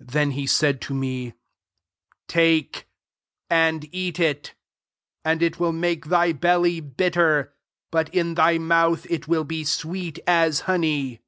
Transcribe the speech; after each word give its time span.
Then 0.00 0.30
he 0.30 0.46
said 0.46 0.80
to 0.88 0.94
me, 0.94 1.34
<< 1.80 2.26
Take> 2.26 2.88
and 3.50 3.86
eat 3.94 4.18
it; 4.18 4.54
and 5.26 5.42
it 5.42 5.60
will 5.60 5.74
make 5.74 6.06
thy 6.06 6.32
belly 6.32 6.80
bitter, 6.80 7.52
but 7.90 8.08
in 8.14 8.32
thy 8.32 8.56
mouth 8.56 9.06
it 9.10 9.28
will 9.28 9.44
be 9.44 9.64
sweet 9.64 10.20
as 10.26 10.62
hpney.' 10.62 11.18